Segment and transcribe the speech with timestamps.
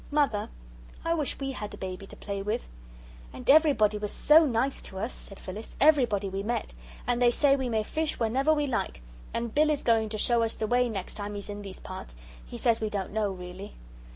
[0.09, 0.49] Mother,
[1.05, 2.67] I wish we had a baby to play with."
[3.31, 6.73] "And everybody was so nice to us," said Phyllis, "everybody we met.
[7.05, 9.03] And they say we may fish whenever we like.
[9.31, 12.15] And Bill is going to show us the way next time he's in these parts.
[12.43, 13.75] He says we don't know really."